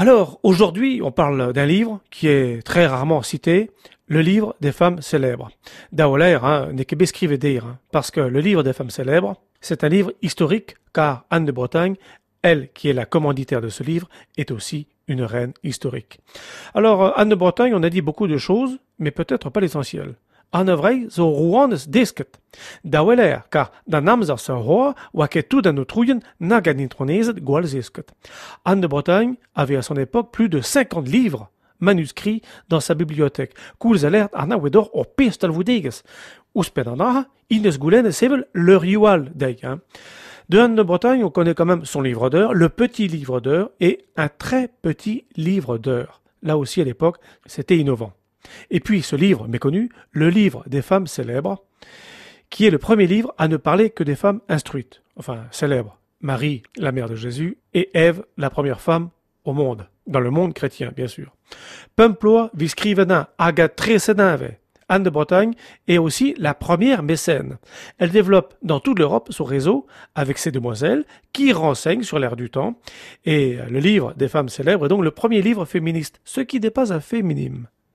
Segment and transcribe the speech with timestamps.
[0.00, 3.72] Alors, aujourd'hui, on parle d'un livre qui est très rarement cité,
[4.06, 5.50] le livre des femmes célèbres.
[5.90, 6.94] Daoler hein, n'est que
[7.34, 11.46] dire, hein, parce que le livre des femmes célèbres, c'est un livre historique, car Anne
[11.46, 11.96] de Bretagne,
[12.42, 16.20] elle qui est la commanditaire de ce livre, est aussi une reine historique.
[16.74, 20.14] Alors, euh, Anne de Bretagne, on a dit beaucoup de choses, mais peut-être pas l'essentiel.
[20.50, 22.38] Anne vrei zo rouannes disket.
[22.82, 24.94] Daweler, car dan amzer se roi,
[25.30, 28.12] que tout dans nos trouillen na ganintronezet gwal zisket.
[28.64, 31.50] Anne de Bretagne avait à son époque plus de 50 livres
[31.80, 33.54] manuscrits dans sa bibliothèque.
[33.78, 36.02] Cool alert arna wedor o pestal vudeges.
[36.54, 39.80] Ouspen anaha, ines goulen sevel le riual dei, hein.
[40.48, 43.70] De Anne de Bretagne, on connaît quand même son livre d'heures, le petit livre d'heures
[43.80, 46.22] et un très petit livre d'heures.
[46.42, 48.12] Là aussi, à l'époque, c'était innovant.
[48.70, 51.64] Et puis ce livre méconnu, le livre des femmes célèbres,
[52.50, 55.98] qui est le premier livre à ne parler que des femmes instruites, enfin célèbres.
[56.20, 59.10] Marie, la mère de Jésus, et Ève, la première femme
[59.44, 61.34] au monde, dans le monde chrétien, bien sûr.
[61.96, 63.68] Pemploa viscrivena aga
[64.90, 65.52] Anne de Bretagne
[65.86, 67.58] est aussi la première mécène.
[67.98, 72.48] Elle développe dans toute l'Europe son réseau avec ses demoiselles qui renseignent sur l'ère du
[72.48, 72.80] temps.
[73.26, 76.70] Et le livre des femmes célèbres est donc le premier livre féministe, ce qui n'est
[76.70, 77.68] pas un féminisme.